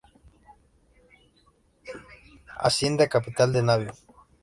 [2.57, 3.93] Asciende a capitán de navío.